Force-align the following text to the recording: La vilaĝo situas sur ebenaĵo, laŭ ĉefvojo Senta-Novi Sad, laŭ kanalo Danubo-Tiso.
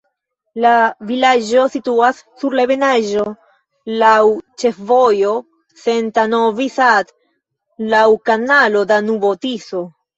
La 0.63 0.69
vilaĝo 1.09 1.65
situas 1.73 2.21
sur 2.43 2.55
ebenaĵo, 2.63 3.27
laŭ 4.05 4.17
ĉefvojo 4.65 5.37
Senta-Novi 5.85 6.71
Sad, 6.81 7.17
laŭ 7.97 8.05
kanalo 8.31 8.87
Danubo-Tiso. 8.97 9.89